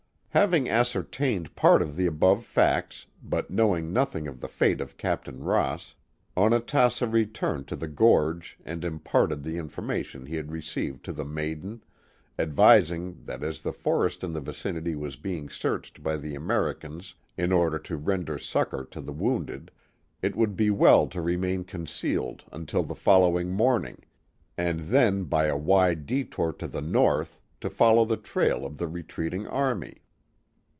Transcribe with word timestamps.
Having 0.33 0.69
ascertained 0.69 1.57
part 1.57 1.81
of 1.81 1.97
the 1.97 2.05
above 2.05 2.45
facts, 2.45 3.05
but 3.21 3.49
knowing 3.51 3.91
nothing 3.91 4.29
of 4.29 4.39
the 4.39 4.47
fate 4.47 4.79
of 4.79 4.95
Captain 4.95 5.43
Ross, 5.43 5.93
Onatassa 6.37 7.05
returned 7.05 7.67
to 7.67 7.75
the 7.75 7.89
gorge 7.89 8.57
and 8.63 8.85
imparted 8.85 9.43
the 9.43 9.57
information 9.57 10.25
he 10.25 10.37
had 10.37 10.49
received 10.49 11.03
to 11.03 11.11
the 11.11 11.25
maiden, 11.25 11.83
advising 12.39 13.25
that 13.25 13.43
as 13.43 13.59
the 13.59 13.73
forest 13.73 14.23
in 14.23 14.31
the 14.31 14.39
vicinity 14.39 14.95
was 14.95 15.17
being 15.17 15.49
searched 15.49 16.01
by 16.01 16.15
the 16.15 16.33
Americans 16.33 17.13
in 17.35 17.51
order 17.51 17.77
to 17.79 17.97
render 17.97 18.37
succor 18.37 18.85
to 18.85 19.01
the 19.01 19.11
wounded, 19.11 19.69
it 20.21 20.37
would 20.37 20.55
be 20.55 20.69
well 20.69 21.07
to 21.07 21.21
remain 21.21 21.65
concealed 21.65 22.45
until 22.53 22.83
the 22.83 22.95
fol 22.95 23.23
lowing 23.29 23.49
morning, 23.49 24.01
and 24.57 24.79
then 24.79 25.25
by 25.25 25.47
a 25.47 25.57
wide 25.57 26.05
detour 26.05 26.53
to 26.53 26.69
the 26.69 26.81
north 26.81 27.41
to 27.59 27.69
follow 27.69 28.05
the 28.05 28.15
trail 28.15 28.65
of 28.65 28.77
the 28.77 28.87
retreating 28.87 29.45
army. 29.45 29.97